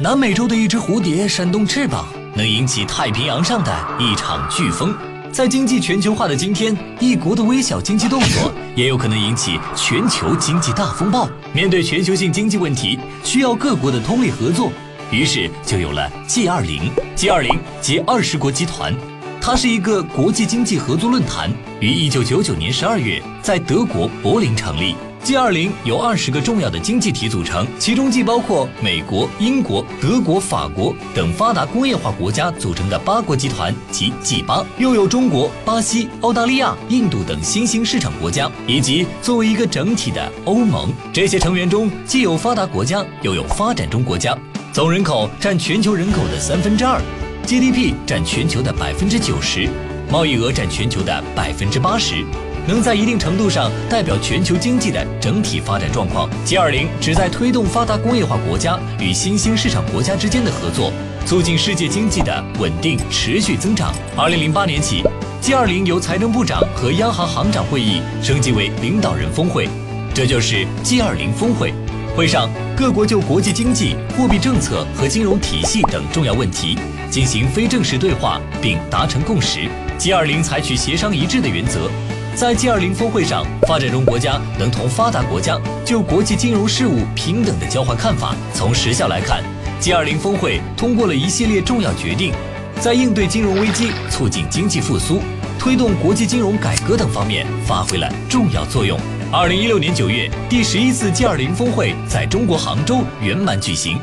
[0.00, 2.04] 南美洲的一只蝴蝶扇动翅膀，
[2.34, 4.92] 能引起太平洋上的一场飓风。
[5.30, 11.28] 在经济全球化的今天，一国的微小经济动作也有可能引起全球经济大风暴。
[11.52, 14.72] 面对全球性经济问题，需要各国的通力合作，
[15.12, 16.90] 于是就有了 G20。
[17.16, 18.92] G20 即二十国集团，
[19.40, 21.48] 它是一个国际经济合作论坛，
[21.80, 24.96] 于一九九九年十二月在德国柏林成立。
[25.24, 40.92] G20 由二十个重要的经济体组成，其中既包括美国、英国、德国、法国等发达工业化国家组成的八国集团及 G8，又有中国、巴西、澳大利亚、印度等新兴市场国家，以及作为一个整体的欧盟。
[41.10, 44.36] 这些成员中既有发达国家，又有发展中国家，
[44.74, 47.00] 总人口占全球人口的三分之二
[47.46, 49.70] ，GDP 占全球的百分之九十，
[50.10, 52.26] 贸易额占全球的百分之八十。
[52.66, 56.28] 能在一定程度上代表全球经济的整体发展状况。
[56.46, 60.92] G20 旨在推动发达工业化国家与新兴市场国家之间的合作，
[61.26, 63.92] 促进世界经济的稳定持续增长。
[64.16, 65.02] 二零零八年起
[65.42, 69.68] ，G20 由财政部长和央行行长会议升级为领导人峰会，
[70.14, 71.74] 这就是 G20 峰会。
[72.16, 76.78] 会上，各国就国际经济、货币政策和金融体系等重要问题
[77.10, 79.68] 进行非正式对话，并达成共识。
[79.98, 81.90] G20 采取协商一致的原则。
[82.36, 88.34] 在 G20 峰会上，发展中国家能同发达国家就国际金融事务平等的交换看法。
[88.52, 89.40] 从实效来看
[89.80, 92.32] ，G20 峰会通过了一系列重要决定，
[92.80, 95.20] 在应对金融危机、促进经济复苏、
[95.60, 98.98] 推动国际金融改革等方面发挥了重要作用。
[99.30, 103.96] 二零一六年九月，第十一次 G20 峰会在中国杭州圆满举行，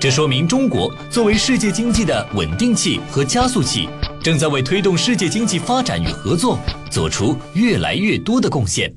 [0.00, 3.88] 这说明中国作为世界经济的稳定器和加速器。
[4.22, 6.58] 正在为推动世界经济发展与合作
[6.96, 8.90] 做出越来越多的贡献。